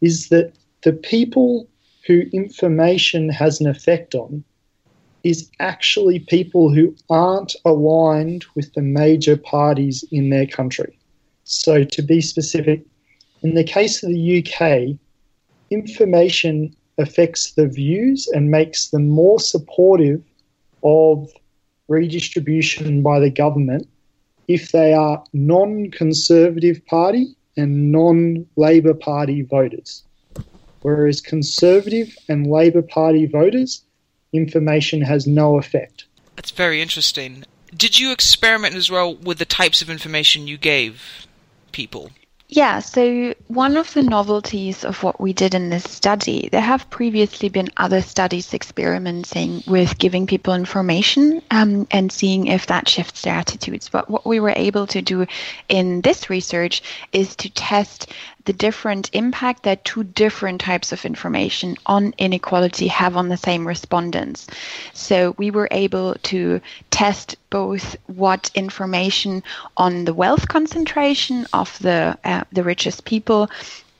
is 0.00 0.28
that 0.28 0.52
the 0.82 0.92
people 0.92 1.68
who 2.06 2.24
information 2.32 3.28
has 3.28 3.60
an 3.60 3.68
effect 3.68 4.14
on 4.14 4.44
is 5.22 5.50
actually 5.60 6.18
people 6.18 6.72
who 6.72 6.94
aren't 7.08 7.56
aligned 7.64 8.44
with 8.54 8.72
the 8.74 8.82
major 8.82 9.36
parties 9.36 10.04
in 10.12 10.28
their 10.28 10.46
country. 10.46 10.98
So, 11.44 11.84
to 11.84 12.02
be 12.02 12.20
specific, 12.20 12.82
in 13.42 13.54
the 13.54 13.64
case 13.64 14.02
of 14.02 14.10
the 14.10 14.44
UK, 14.44 14.98
information 15.70 16.74
affects 16.98 17.52
the 17.52 17.66
views 17.66 18.28
and 18.28 18.50
makes 18.50 18.90
them 18.90 19.08
more 19.08 19.40
supportive 19.40 20.22
of 20.82 21.30
redistribution 21.88 23.02
by 23.02 23.20
the 23.20 23.30
government 23.30 23.88
if 24.48 24.72
they 24.72 24.92
are 24.92 25.24
non 25.32 25.90
Conservative 25.90 26.84
Party 26.86 27.34
and 27.56 27.92
non 27.92 28.46
Labor 28.56 28.94
Party 28.94 29.42
voters. 29.42 30.02
Whereas 30.82 31.20
Conservative 31.20 32.16
and 32.28 32.46
Labor 32.46 32.82
Party 32.82 33.26
voters, 33.26 33.82
information 34.32 35.00
has 35.00 35.26
no 35.26 35.56
effect. 35.58 36.04
That's 36.36 36.50
very 36.50 36.82
interesting. 36.82 37.44
Did 37.74 37.98
you 37.98 38.12
experiment 38.12 38.74
as 38.74 38.90
well 38.90 39.14
with 39.14 39.38
the 39.38 39.44
types 39.44 39.82
of 39.82 39.88
information 39.88 40.46
you 40.46 40.58
gave 40.58 41.26
people? 41.72 42.10
Yeah, 42.48 42.80
so 42.80 43.34
one 43.48 43.76
of 43.78 43.94
the 43.94 44.02
novelties 44.02 44.84
of 44.84 45.02
what 45.02 45.18
we 45.18 45.32
did 45.32 45.54
in 45.54 45.70
this 45.70 45.84
study, 45.84 46.50
there 46.52 46.60
have 46.60 46.90
previously 46.90 47.48
been 47.48 47.70
other 47.78 48.02
studies 48.02 48.52
experimenting 48.52 49.62
with 49.66 49.98
giving 49.98 50.26
people 50.26 50.54
information 50.54 51.40
um, 51.50 51.86
and 51.90 52.12
seeing 52.12 52.46
if 52.48 52.66
that 52.66 52.86
shifts 52.86 53.22
their 53.22 53.34
attitudes. 53.34 53.88
But 53.88 54.10
what 54.10 54.26
we 54.26 54.40
were 54.40 54.52
able 54.54 54.86
to 54.88 55.00
do 55.00 55.26
in 55.70 56.02
this 56.02 56.28
research 56.28 56.82
is 57.12 57.34
to 57.36 57.50
test 57.50 58.12
the 58.44 58.52
different 58.52 59.10
impact 59.12 59.62
that 59.62 59.84
two 59.84 60.04
different 60.04 60.60
types 60.60 60.92
of 60.92 61.04
information 61.04 61.76
on 61.86 62.14
inequality 62.18 62.88
have 62.88 63.16
on 63.16 63.28
the 63.28 63.36
same 63.36 63.66
respondents. 63.66 64.46
So 64.92 65.34
we 65.38 65.50
were 65.50 65.68
able 65.70 66.14
to 66.24 66.60
test 66.90 67.36
both 67.50 67.96
what 68.06 68.50
information 68.54 69.42
on 69.76 70.04
the 70.04 70.14
wealth 70.14 70.48
concentration 70.48 71.46
of 71.52 71.78
the 71.80 72.18
uh, 72.24 72.44
the 72.52 72.62
richest 72.62 73.04
people 73.04 73.48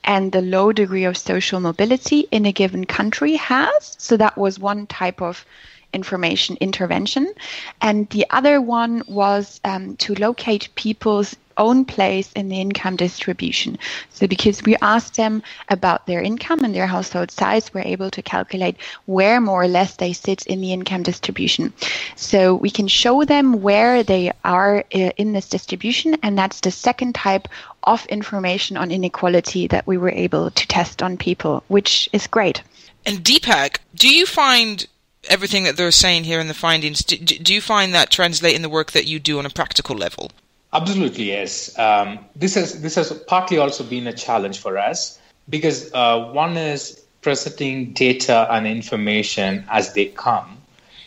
and 0.03 0.31
the 0.31 0.41
low 0.41 0.71
degree 0.71 1.05
of 1.05 1.17
social 1.17 1.59
mobility 1.59 2.27
in 2.31 2.45
a 2.45 2.51
given 2.51 2.85
country 2.85 3.35
has. 3.35 3.95
So 3.97 4.17
that 4.17 4.37
was 4.37 4.59
one 4.59 4.85
type 4.85 5.21
of 5.21 5.45
information 5.93 6.57
intervention. 6.61 7.33
And 7.81 8.07
the 8.09 8.25
other 8.29 8.61
one 8.61 9.01
was 9.07 9.59
um, 9.63 9.95
to 9.97 10.13
locate 10.15 10.69
people's 10.75 11.35
own 11.57 11.85
place 11.85 12.31
in 12.33 12.49
the 12.49 12.61
income 12.61 12.95
distribution. 12.95 13.77
So 14.09 14.27
because 14.27 14.63
we 14.63 14.75
asked 14.81 15.15
them 15.15 15.43
about 15.69 16.05
their 16.05 16.21
income 16.21 16.63
and 16.63 16.73
their 16.73 16.87
household 16.87 17.31
size, 17.31 17.73
we're 17.73 17.81
able 17.81 18.11
to 18.11 18.21
calculate 18.21 18.77
where 19.05 19.41
more 19.41 19.63
or 19.63 19.67
less 19.67 19.95
they 19.95 20.13
sit 20.13 20.45
in 20.45 20.61
the 20.61 20.73
income 20.73 21.03
distribution. 21.03 21.73
So 22.15 22.55
we 22.55 22.69
can 22.69 22.87
show 22.87 23.23
them 23.23 23.61
where 23.61 24.03
they 24.03 24.31
are 24.43 24.79
uh, 24.93 25.11
in 25.17 25.33
this 25.33 25.49
distribution, 25.49 26.17
and 26.23 26.37
that's 26.37 26.59
the 26.59 26.71
second 26.71 27.15
type 27.15 27.47
of 27.83 28.05
information 28.07 28.77
on 28.77 28.91
inequality 28.91 29.67
that 29.67 29.87
we 29.87 29.97
were 29.97 30.09
able 30.09 30.51
to 30.51 30.67
test 30.67 31.03
on 31.03 31.17
people, 31.17 31.63
which 31.67 32.09
is 32.13 32.27
great. 32.27 32.61
And 33.05 33.23
Deepak, 33.23 33.77
do 33.93 34.09
you 34.09 34.25
find 34.25 34.87
everything 35.29 35.63
that 35.63 35.77
they're 35.77 35.91
saying 35.91 36.23
here 36.23 36.39
in 36.39 36.47
the 36.47 36.53
findings, 36.53 37.03
do, 37.03 37.17
do 37.17 37.53
you 37.53 37.61
find 37.61 37.93
that 37.93 38.09
translate 38.09 38.55
in 38.55 38.61
the 38.61 38.69
work 38.69 38.91
that 38.91 39.05
you 39.05 39.19
do 39.19 39.39
on 39.39 39.45
a 39.45 39.49
practical 39.49 39.95
level? 39.95 40.31
Absolutely, 40.75 41.23
yes. 41.25 41.77
Um, 41.79 42.19
this 42.35 42.55
has 42.55 42.81
this 42.81 42.95
has 42.95 43.09
partly 43.27 43.57
also 43.57 43.81
been 43.81 44.07
a 44.07 44.13
challenge 44.13 44.59
for 44.59 44.77
us 44.77 45.17
because 45.47 45.89
uh, 45.93 46.31
one 46.33 46.57
is 46.57 47.05
presenting 47.21 47.93
data 47.93 48.45
and 48.51 48.67
information 48.67 49.63
as 49.69 49.93
they 49.93 50.07
come. 50.07 50.57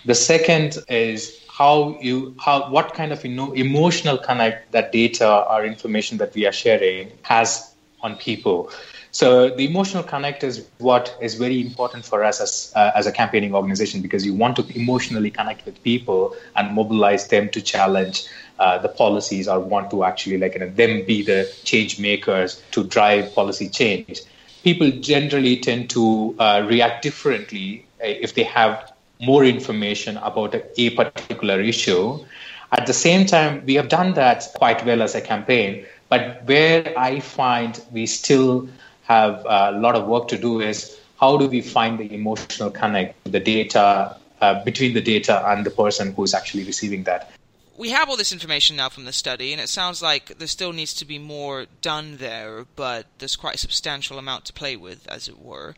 The 0.07 0.15
second 0.15 0.79
is 0.89 1.45
how 1.51 1.99
you 2.01 2.35
how 2.41 2.71
what 2.71 2.95
kind 2.95 3.13
of 3.13 3.23
you 3.27 3.35
know, 3.35 3.53
emotional 3.53 4.17
connect 4.17 4.73
that 4.73 4.91
data 4.91 5.29
or 5.51 5.67
information 5.67 6.17
that 6.17 6.35
we 6.35 6.47
are 6.47 6.53
sharing 6.53 7.13
has 7.21 7.75
on 8.01 8.17
people. 8.17 8.71
So 9.11 9.51
the 9.51 9.67
emotional 9.67 10.03
connect 10.03 10.45
is 10.45 10.67
what 10.79 11.15
is 11.21 11.35
very 11.35 11.61
important 11.61 12.07
for 12.07 12.25
us 12.25 12.41
as 12.41 12.73
uh, 12.75 12.93
as 12.95 13.07
a 13.07 13.13
campaigning 13.13 13.55
organization 13.55 14.01
because 14.01 14.25
you 14.25 14.33
want 14.33 14.57
to 14.57 14.65
emotionally 14.75 15.31
connect 15.31 15.67
with 15.67 15.83
people 15.83 16.35
and 16.57 16.75
mobilize 16.75 17.29
them 17.29 17.51
to 17.51 17.61
challenge 17.61 18.27
uh, 18.59 18.79
the 18.79 18.89
policies 18.89 19.49
or 19.49 19.61
want 19.61 19.91
to 19.91 20.05
actually 20.05 20.39
like 20.39 20.55
you 20.55 20.61
know, 20.61 20.69
them 20.71 21.05
be 21.07 21.23
the 21.23 21.51
change 21.65 21.99
makers 21.99 22.63
to 22.73 22.85
drive 22.85 23.35
policy 23.35 23.69
change. 23.69 24.21
People 24.65 24.91
generally 24.91 25.57
tend 25.57 25.91
to 25.91 26.35
uh, 26.39 26.65
react 26.67 27.03
differently 27.03 27.87
uh, 28.03 28.07
if 28.07 28.35
they 28.35 28.43
have 28.43 28.93
more 29.21 29.45
information 29.45 30.17
about 30.19 30.55
a, 30.55 30.81
a 30.81 30.91
particular 30.91 31.61
issue. 31.61 32.25
At 32.73 32.87
the 32.87 32.93
same 32.93 33.27
time, 33.27 33.65
we 33.65 33.75
have 33.75 33.89
done 33.89 34.15
that 34.15 34.47
quite 34.55 34.85
well 34.85 35.03
as 35.03 35.15
a 35.15 35.21
campaign. 35.21 35.87
But 36.09 36.45
where 36.45 36.99
I 36.99 37.21
find 37.21 37.81
we 37.93 38.07
still 38.07 38.69
have 39.05 39.45
a 39.47 39.73
lot 39.73 39.95
of 39.95 40.07
work 40.07 40.29
to 40.29 40.39
do 40.39 40.61
is 40.61 40.99
how 41.21 41.37
do 41.37 41.49
we 41.49 41.61
find 41.61 41.99
the 41.99 42.13
emotional 42.13 42.71
connect 42.71 43.25
the 43.25 43.41
data 43.41 44.17
uh, 44.41 44.65
between 44.65 44.95
the 44.95 45.01
data 45.01 45.43
and 45.51 45.65
the 45.65 45.71
person 45.71 46.13
who 46.13 46.23
is 46.25 46.35
actually 46.35 46.65
receiving 46.65 47.05
that 47.05 47.31
we 47.79 47.91
have 47.91 48.11
all 48.11 48.17
this 48.17 48.33
information 48.33 48.75
now 48.75 48.89
from 48.89 49.05
the 49.05 49.13
study, 49.13 49.53
and 49.53 49.63
it 49.63 49.69
sounds 49.69 50.03
like 50.03 50.39
there 50.39 50.49
still 50.49 50.73
needs 50.73 50.93
to 50.95 51.05
be 51.05 51.19
more 51.19 51.67
done 51.81 52.17
there, 52.17 52.67
but 52.75 53.07
there's 53.19 53.37
quite 53.37 53.55
a 53.55 53.59
substantial 53.59 54.19
amount 54.19 54.45
to 54.47 54.53
play 54.53 54.77
with, 54.77 55.07
as 55.07 55.29
it 55.29 55.39
were. 55.41 55.77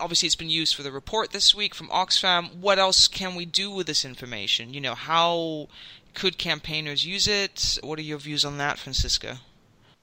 Obviously, 0.00 0.26
it's 0.26 0.34
been 0.34 0.48
used 0.48 0.74
for 0.74 0.82
the 0.82 0.90
report 0.90 1.32
this 1.32 1.54
week 1.54 1.74
from 1.74 1.88
Oxfam. 1.88 2.56
What 2.56 2.78
else 2.78 3.06
can 3.06 3.34
we 3.34 3.44
do 3.44 3.70
with 3.70 3.86
this 3.86 4.04
information? 4.04 4.72
You 4.72 4.80
know, 4.80 4.94
how 4.94 5.68
could 6.14 6.38
campaigners 6.38 7.04
use 7.04 7.28
it? 7.28 7.78
What 7.82 7.98
are 7.98 8.02
your 8.02 8.18
views 8.18 8.44
on 8.44 8.56
that, 8.56 8.78
Franziska? 8.78 9.40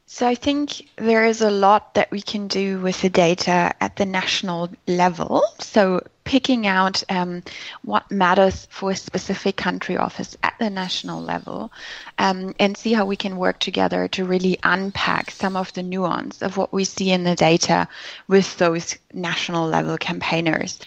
So 0.05 0.27
I 0.27 0.35
think 0.35 0.89
there 0.97 1.25
is 1.25 1.41
a 1.41 1.49
lot 1.49 1.95
that 1.95 2.11
we 2.11 2.21
can 2.21 2.47
do 2.47 2.79
with 2.79 3.01
the 3.01 3.09
data 3.09 3.73
at 3.79 3.95
the 3.95 4.05
national 4.05 4.69
level. 4.85 5.43
So 5.59 6.05
picking 6.23 6.67
out 6.67 7.03
um, 7.09 7.43
what 7.83 8.09
matters 8.11 8.67
for 8.69 8.91
a 8.91 8.95
specific 8.95 9.55
country 9.55 9.97
office 9.97 10.37
at 10.43 10.53
the 10.59 10.69
national 10.69 11.21
level 11.21 11.71
um, 12.19 12.53
and 12.59 12.77
see 12.77 12.93
how 12.93 13.05
we 13.05 13.15
can 13.15 13.37
work 13.37 13.59
together 13.59 14.07
to 14.09 14.25
really 14.25 14.57
unpack 14.63 15.31
some 15.31 15.55
of 15.55 15.73
the 15.73 15.83
nuance 15.83 16.41
of 16.41 16.57
what 16.57 16.71
we 16.71 16.83
see 16.85 17.11
in 17.11 17.23
the 17.23 17.35
data 17.35 17.87
with 18.27 18.57
those 18.57 18.97
national 19.13 19.67
level 19.67 19.97
campaigners. 19.97 20.79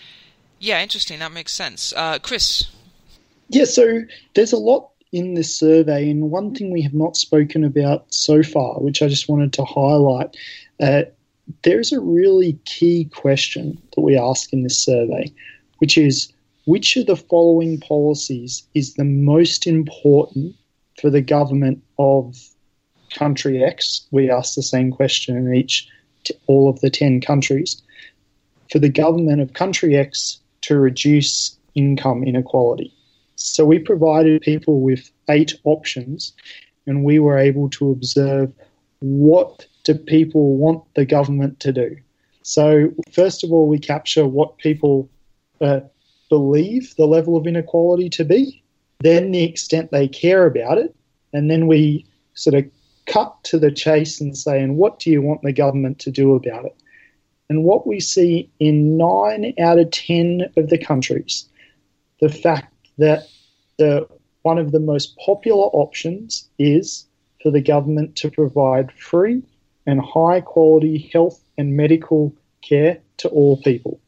Yeah, 0.59 0.83
interesting. 0.83 1.19
That 1.19 1.33
makes 1.33 1.53
sense. 1.53 1.93
Uh, 1.95 2.19
Chris? 2.19 2.67
Yeah, 3.49 3.65
so 3.65 4.03
there's 4.35 4.53
a 4.53 4.59
lot 4.59 4.91
in 5.17 5.33
this 5.33 5.59
survey, 5.59 6.11
and 6.11 6.31
one 6.31 6.55
thing 6.55 6.71
we 6.71 6.83
have 6.83 6.93
not 6.93 7.17
spoken 7.17 7.65
about 7.65 8.05
so 8.13 8.43
far, 8.43 8.75
which 8.81 9.01
I 9.01 9.09
just 9.09 9.31
wanted 9.31 9.55
to 9.55 9.65
highlight, 9.65 10.37
uh, 10.79 11.05
there's 11.63 11.91
a 11.91 12.01
really 12.01 12.59
key 12.67 13.07
question 13.07 13.81
that 13.95 14.03
we 14.03 14.19
ask 14.19 14.53
in 14.53 14.63
this 14.63 14.79
survey, 14.79 15.33
which 15.79 15.97
is 15.97 16.31
which 16.67 16.97
of 16.99 17.07
the 17.07 17.17
following 17.17 17.81
policies 17.81 18.65
is 18.75 18.95
the 18.95 19.05
most 19.05 19.67
important 19.67 20.55
for 21.01 21.09
the 21.09 21.23
government 21.23 21.83
of 21.99 22.37
country 23.15 23.65
X? 23.65 24.07
We 24.11 24.31
ask 24.31 24.55
the 24.55 24.63
same 24.63 24.91
question 24.91 25.35
in 25.35 25.55
each, 25.55 25.89
all 26.47 26.69
of 26.69 26.81
the 26.81 26.91
10 26.91 27.23
countries. 27.23 27.81
For 28.71 28.81
the 28.81 28.91
government 28.91 29.41
of 29.41 29.55
country 29.55 29.97
X 29.97 30.41
to 30.63 30.77
reduce 30.77 31.57
income 31.75 32.23
inequality. 32.25 32.93
So 33.37 33.65
we 33.65 33.79
provided 33.79 34.43
people 34.43 34.81
with 34.81 35.11
eight 35.29 35.55
options 35.65 36.33
and 36.87 37.05
we 37.05 37.19
were 37.19 37.39
able 37.39 37.69
to 37.71 37.91
observe 37.91 38.53
what 39.01 39.67
do 39.85 39.95
people 39.95 40.57
want 40.57 40.83
the 40.95 41.05
government 41.05 41.61
to 41.61 41.73
do. 41.73 41.97
So 42.43 42.93
first 43.13 43.45
of 43.45 43.53
all, 43.53 43.69
we 43.69 43.79
capture 43.79 44.27
what 44.27 44.59
people 44.59 45.09
uh, 45.61 45.81
believe 46.29 46.95
the 46.97 47.07
level 47.07 47.37
of 47.37 47.47
inequality 47.47 48.09
to 48.11 48.25
be, 48.25 48.63
then 49.01 49.33
the 49.33 49.45
extent 49.45 49.91
they 49.91 50.09
care 50.09 50.47
about 50.47 50.79
it, 50.79 50.95
and 51.33 51.51
then 51.51 51.67
we 51.67 52.07
sort 52.35 52.55
of 52.55 52.65
cut 53.07 53.37
to 53.45 53.59
the 53.59 53.71
chase 53.71 54.21
and 54.21 54.37
say, 54.37 54.61
and 54.61 54.77
what 54.77 54.99
do 54.99 55.11
you 55.11 55.23
want 55.23 55.43
the 55.43 55.53
government 55.53 55.99
to 56.01 56.11
do 56.11 56.35
about 56.35 56.65
it? 56.65 56.77
And 57.49 57.65
what 57.65 57.87
we 57.87 58.01
see 58.01 58.51
in 58.59 58.97
nine 58.97 59.55
out 59.61 59.79
of 59.79 59.91
ten 59.91 60.53
of 60.57 60.69
the 60.69 60.79
countries, 60.79 61.49
the 62.21 62.29
fact 62.29 62.73
that 62.99 63.29
the 63.79 64.07
one 64.43 64.59
of 64.59 64.71
the 64.71 64.81
most 64.81 65.17
popular 65.19 65.67
options 65.73 66.49
is 66.59 67.07
for 67.43 67.51
the 67.51 67.61
government 67.61 68.15
to 68.17 68.31
provide 68.31 68.93
free 68.93 69.43
and 69.87 70.01
high 70.01 70.41
quality 70.41 71.11
health 71.13 71.43
and 71.59 71.77
medical 71.77 72.33
care 72.63 72.99
to 73.19 73.29
all 73.31 73.57
people. 73.63 74.01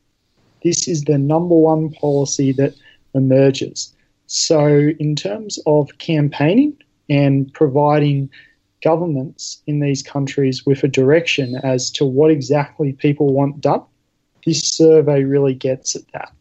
This 0.63 0.89
is 0.89 1.03
the 1.03 1.19
number 1.19 1.55
one 1.55 1.91
policy 1.91 2.53
that 2.53 2.75
emerges. 3.15 3.95
So, 4.27 4.91
in 4.99 5.17
terms 5.17 5.59
of 5.67 5.99
campaigning 5.99 6.77
and 7.09 7.53
providing 7.55 8.31
governments 8.83 9.63
in 9.67 9.81
these 9.81 10.03
countries 10.03 10.67
with 10.67 10.85
a 10.85 10.89
direction 10.89 11.57
as 11.63 11.91
to 11.93 12.05
what 12.05 12.31
exactly 12.31 12.93
people 12.93 13.33
want 13.33 13.61
done, 13.61 13.83
this 14.45 14.63
survey 14.63 15.25
really 15.25 15.55
gets 15.55 15.97
at 15.97 16.03
that. 16.13 16.33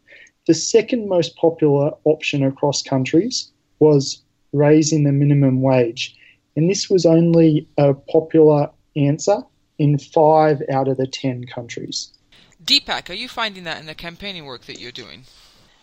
The 0.48 0.54
second 0.54 1.10
most 1.10 1.36
popular 1.36 1.92
option 2.04 2.42
across 2.42 2.82
countries 2.82 3.52
was 3.80 4.22
raising 4.54 5.04
the 5.04 5.12
minimum 5.12 5.60
wage. 5.60 6.16
And 6.56 6.70
this 6.70 6.88
was 6.88 7.04
only 7.04 7.68
a 7.76 7.92
popular 7.92 8.70
answer 8.96 9.42
in 9.78 9.98
five 9.98 10.62
out 10.72 10.88
of 10.88 10.96
the 10.96 11.06
10 11.06 11.44
countries. 11.44 12.14
Deepak, 12.64 13.10
are 13.10 13.14
you 13.14 13.28
finding 13.28 13.64
that 13.64 13.78
in 13.78 13.84
the 13.84 13.94
campaigning 13.94 14.46
work 14.46 14.64
that 14.64 14.80
you're 14.80 14.90
doing? 14.90 15.24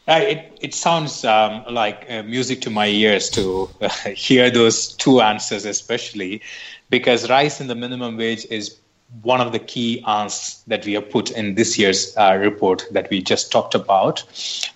Uh, 0.07 0.21
it, 0.23 0.57
it 0.59 0.73
sounds 0.73 1.23
um, 1.23 1.63
like 1.69 2.07
uh, 2.09 2.23
music 2.23 2.61
to 2.61 2.71
my 2.71 2.87
ears 2.87 3.29
to 3.29 3.69
uh, 3.81 3.89
hear 4.15 4.49
those 4.49 4.93
two 4.93 5.21
answers, 5.21 5.65
especially 5.65 6.41
because 6.89 7.29
rise 7.29 7.61
in 7.61 7.67
the 7.67 7.75
minimum 7.75 8.17
wage 8.17 8.47
is 8.49 8.79
one 9.21 9.41
of 9.41 9.51
the 9.51 9.59
key 9.59 10.03
asks 10.05 10.63
that 10.67 10.85
we 10.85 10.93
have 10.93 11.09
put 11.09 11.31
in 11.31 11.55
this 11.55 11.77
year's 11.77 12.15
uh, 12.17 12.37
report 12.39 12.85
that 12.91 13.09
we 13.09 13.21
just 13.21 13.51
talked 13.51 13.75
about. 13.75 14.23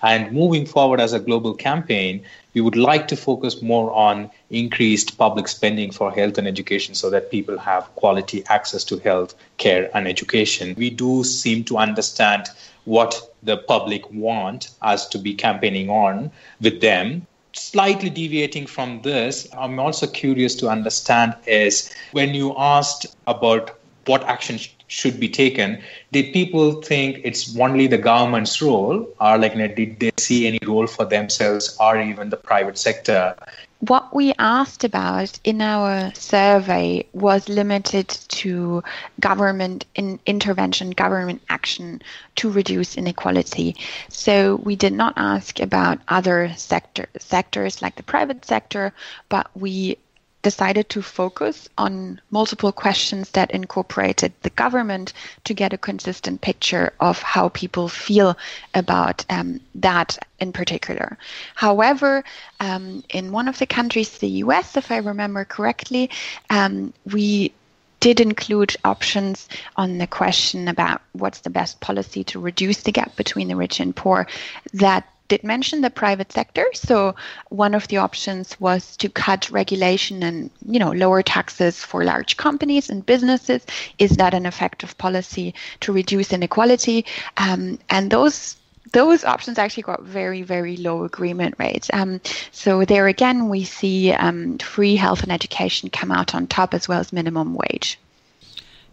And 0.02 0.32
moving 0.32 0.66
forward 0.66 1.00
as 1.02 1.14
a 1.14 1.20
global 1.20 1.54
campaign, 1.54 2.24
we 2.54 2.62
would 2.62 2.76
like 2.76 3.08
to 3.10 3.16
focus 3.16 3.62
more 3.62 3.92
on 3.94 4.30
increased 4.50 5.18
public 5.18 5.48
spending 5.48 5.92
for 5.92 6.12
health 6.12 6.38
and 6.38 6.48
education 6.48 6.96
so 6.96 7.10
that 7.10 7.32
people 7.32 7.58
have 7.58 7.84
quality 7.96 8.44
access 8.48 8.84
to 8.86 8.98
health 9.00 9.36
care 9.58 9.90
and 9.96 10.08
education. 10.08 10.76
We 10.78 10.90
do 10.90 11.24
seem 11.24 11.64
to 11.66 11.78
understand 11.78 12.48
what 12.86 13.36
the 13.44 13.58
public 13.58 14.10
want 14.12 14.72
us 14.82 15.08
to 15.10 15.18
be 15.18 15.34
campaigning 15.36 15.90
on 15.90 16.32
with 16.62 16.82
them 16.82 17.28
slightly 17.54 18.10
deviating 18.10 18.68
from 18.68 19.02
this, 19.02 19.48
I'm 19.58 19.80
also 19.80 20.08
curious 20.08 20.56
to 20.56 20.70
understand 20.70 21.36
is 21.48 21.94
when 22.12 22.34
you 22.34 22.54
asked 22.58 23.08
about 23.28 23.79
what 24.10 24.24
action 24.24 24.58
sh- 24.58 24.70
should 24.88 25.20
be 25.20 25.30
taken. 25.30 25.82
Did 26.12 26.34
people 26.34 26.82
think 26.82 27.22
it's 27.24 27.56
only 27.58 27.86
the 27.88 28.00
government's 28.00 28.60
role, 28.62 29.08
or 29.22 29.38
like 29.38 29.54
you 29.54 29.60
know, 29.60 29.68
did 29.68 30.00
they 30.00 30.12
see 30.18 30.48
any 30.48 30.60
role 30.66 30.88
for 30.88 31.06
themselves 31.06 31.78
or 31.80 32.02
even 32.02 32.30
the 32.32 32.38
private 32.38 32.78
sector? 32.78 33.36
What 33.82 34.14
we 34.14 34.34
asked 34.40 34.84
about 34.84 35.40
in 35.46 35.62
our 35.62 36.12
survey 36.14 37.06
was 37.14 37.48
limited 37.48 38.10
to 38.40 38.84
government 39.22 39.86
in 39.96 40.20
intervention, 40.26 40.90
government 40.92 41.42
action 41.48 42.02
to 42.38 42.52
reduce 42.52 42.98
inequality. 42.98 43.78
So 44.10 44.58
we 44.64 44.76
did 44.76 44.92
not 44.92 45.14
ask 45.16 45.62
about 45.62 46.00
other 46.10 46.52
sector, 46.58 47.08
sectors 47.20 47.82
like 47.82 47.96
the 47.96 48.04
private 48.04 48.44
sector, 48.44 48.92
but 49.30 49.50
we 49.56 49.98
decided 50.42 50.90
to 50.90 51.02
focus 51.02 51.68
on 51.78 52.20
multiple 52.32 52.72
questions 52.72 53.30
that 53.32 53.52
incorporated 53.52 54.32
the 54.42 54.50
government 54.52 55.14
to 55.44 55.54
get 55.54 55.74
a 55.74 55.78
consistent 55.78 56.42
picture 56.42 56.94
of 57.00 57.22
how 57.22 57.50
people 57.50 57.90
feel 57.90 58.38
about 58.74 59.26
um, 59.30 59.60
that 59.76 60.18
in 60.40 60.54
particular. 60.54 61.18
However, 61.56 62.24
um, 62.60 63.04
in 63.10 63.32
one 63.32 63.48
of 63.48 63.60
the 63.60 63.66
countries, 63.66 64.18
the 64.18 64.44
US, 64.44 64.78
if 64.78 64.92
I 64.92 64.98
remember 64.98 65.44
correctly, 65.44 66.10
um, 66.50 66.94
we 67.06 67.52
did 68.00 68.22
include 68.22 68.78
options 68.86 69.50
on 69.76 69.98
the 69.98 70.08
question 70.08 70.68
about 70.70 71.02
what's 71.12 71.40
the 71.40 71.50
best 71.50 71.82
policy 71.82 72.24
to 72.24 72.40
reduce 72.40 72.84
the 72.84 72.94
gap 72.94 73.16
between 73.18 73.50
the 73.50 73.56
rich 73.56 73.82
and 73.82 73.94
poor 73.94 74.26
that 74.74 75.06
did 75.30 75.44
mention 75.44 75.82
the 75.82 75.90
private 75.90 76.32
sector. 76.32 76.66
So 76.74 77.16
one 77.48 77.74
of 77.74 77.88
the 77.88 77.98
options 77.98 78.60
was 78.60 78.98
to 78.98 79.08
cut 79.08 79.50
regulation 79.50 80.22
and 80.24 80.50
you 80.68 80.80
know 80.80 80.92
lower 80.92 81.22
taxes 81.24 81.82
for 81.84 82.04
large 82.04 82.36
companies 82.36 82.90
and 82.90 83.06
businesses. 83.06 83.66
Is 83.98 84.12
that 84.18 84.34
an 84.34 84.46
effective 84.46 84.98
policy 84.98 85.54
to 85.80 85.94
reduce 85.94 86.34
inequality? 86.34 87.06
Um, 87.38 87.80
and 87.90 88.12
those 88.12 88.58
those 88.92 89.24
options 89.24 89.60
actually 89.60 89.84
got 89.84 90.02
very, 90.02 90.42
very 90.42 90.76
low 90.78 91.04
agreement 91.04 91.56
rates. 91.60 91.90
Um, 91.94 92.22
so 92.52 92.86
there 92.86 93.08
again, 93.08 93.50
we 93.50 93.64
see 93.64 94.12
um, 94.12 94.58
free 94.58 94.96
health 94.96 95.22
and 95.24 95.32
education 95.32 95.90
come 95.90 96.12
out 96.12 96.34
on 96.34 96.48
top 96.48 96.74
as 96.74 96.88
well 96.88 97.00
as 97.00 97.14
minimum 97.14 97.54
wage. 97.54 98.00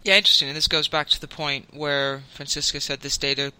Yeah, 0.03 0.17
interesting. 0.17 0.49
And 0.49 0.57
this 0.57 0.67
goes 0.67 0.87
back 0.87 1.09
to 1.09 1.19
the 1.19 1.27
point 1.27 1.73
where 1.73 2.21
Franziska 2.31 2.79
said 2.79 3.01
this 3.01 3.17
data 3.17 3.51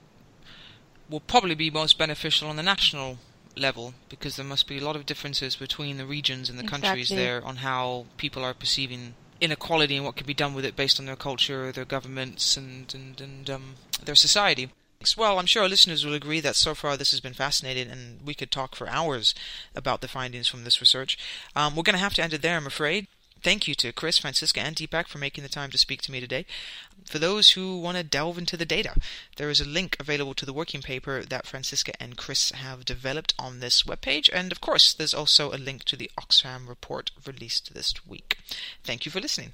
will 1.09 1.19
probably 1.19 1.55
be 1.55 1.69
most 1.69 1.97
beneficial 1.97 2.49
on 2.49 2.55
the 2.55 2.63
national 2.63 3.17
level 3.55 3.93
because 4.09 4.35
there 4.35 4.45
must 4.45 4.67
be 4.67 4.77
a 4.77 4.83
lot 4.83 4.95
of 4.95 5.05
differences 5.05 5.55
between 5.55 5.97
the 5.97 6.05
regions 6.05 6.49
and 6.49 6.59
the 6.59 6.63
exactly. 6.63 6.87
countries 6.87 7.09
there 7.09 7.43
on 7.43 7.57
how 7.57 8.05
people 8.17 8.43
are 8.43 8.53
perceiving 8.53 9.15
inequality 9.41 9.95
and 9.95 10.05
what 10.05 10.15
can 10.15 10.27
be 10.27 10.33
done 10.33 10.53
with 10.53 10.65
it 10.65 10.75
based 10.75 10.99
on 10.99 11.05
their 11.05 11.15
culture, 11.15 11.71
their 11.71 11.85
governments, 11.85 12.57
and 12.57 12.93
and, 12.93 13.21
and 13.21 13.49
um, 13.49 13.75
their 14.03 14.15
society. 14.15 14.69
Well, 15.15 15.37
I'm 15.37 15.45
sure 15.45 15.61
our 15.61 15.69
listeners 15.69 16.03
will 16.03 16.15
agree 16.15 16.39
that 16.39 16.55
so 16.55 16.73
far 16.73 16.97
this 16.97 17.11
has 17.11 17.19
been 17.19 17.33
fascinating, 17.33 17.89
and 17.89 18.19
we 18.25 18.33
could 18.33 18.49
talk 18.49 18.75
for 18.75 18.89
hours 18.89 19.35
about 19.75 20.01
the 20.01 20.07
findings 20.07 20.47
from 20.47 20.63
this 20.63 20.81
research. 20.81 21.19
Um, 21.55 21.75
we're 21.75 21.83
going 21.83 21.93
to 21.93 21.99
have 21.99 22.15
to 22.15 22.23
end 22.23 22.33
it 22.33 22.41
there, 22.41 22.57
I'm 22.57 22.65
afraid. 22.65 23.07
Thank 23.43 23.67
you 23.67 23.75
to 23.75 23.93
Chris, 23.93 24.17
Franziska, 24.17 24.61
and 24.61 24.75
Deepak 24.75 25.07
for 25.07 25.19
making 25.19 25.43
the 25.43 25.49
time 25.49 25.69
to 25.71 25.77
speak 25.77 26.01
to 26.03 26.11
me 26.11 26.19
today. 26.19 26.45
For 27.05 27.19
those 27.19 27.51
who 27.51 27.79
want 27.79 27.97
to 27.97 28.03
delve 28.03 28.37
into 28.37 28.57
the 28.57 28.65
data, 28.65 28.95
there 29.37 29.49
is 29.49 29.61
a 29.61 29.65
link 29.65 29.95
available 29.99 30.33
to 30.33 30.45
the 30.45 30.53
working 30.53 30.81
paper 30.81 31.23
that 31.23 31.45
Franziska 31.45 31.93
and 32.01 32.17
Chris 32.17 32.51
have 32.51 32.83
developed 32.83 33.33
on 33.39 33.59
this 33.59 33.83
webpage, 33.83 34.29
and 34.33 34.51
of 34.51 34.59
course, 34.59 34.93
there's 34.93 35.13
also 35.13 35.53
a 35.53 35.57
link 35.57 35.83
to 35.85 35.95
the 35.95 36.11
Oxfam 36.19 36.67
report 36.67 37.11
released 37.25 37.73
this 37.73 37.93
week. 38.05 38.37
Thank 38.83 39.05
you 39.05 39.11
for 39.11 39.21
listening. 39.21 39.53